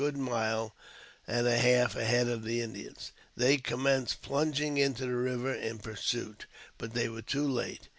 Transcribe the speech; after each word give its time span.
good 0.01 0.17
mile 0.17 0.73
and 1.27 1.45
a 1.45 1.57
half 1.59 1.95
ahead 1.95 2.27
of 2.27 2.43
the 2.43 2.59
Indians. 2.59 3.11
They 3.37 3.57
commenced 3.57 4.23
plunging 4.23 4.77
into 4.79 5.05
the 5.05 5.13
river 5.15 5.53
in 5.53 5.77
pursuit, 5.77 6.47
but 6.79 6.95
they 6.95 7.07
were 7.07 7.21
too 7.21 7.47
late. 7.47 7.87